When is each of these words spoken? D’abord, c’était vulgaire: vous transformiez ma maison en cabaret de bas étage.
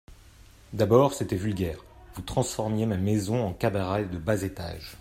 D’abord, 0.73 1.13
c’était 1.13 1.35
vulgaire: 1.35 1.85
vous 2.15 2.23
transformiez 2.23 2.87
ma 2.87 2.97
maison 2.97 3.45
en 3.45 3.53
cabaret 3.53 4.05
de 4.05 4.17
bas 4.17 4.41
étage. 4.41 4.89